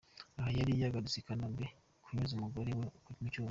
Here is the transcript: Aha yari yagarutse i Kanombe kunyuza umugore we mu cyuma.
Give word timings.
Aha 0.39 0.49
yari 0.57 0.71
yagarutse 0.81 1.17
i 1.19 1.25
Kanombe 1.27 1.65
kunyuza 2.03 2.33
umugore 2.35 2.69
we 2.79 2.85
mu 3.21 3.27
cyuma. 3.33 3.39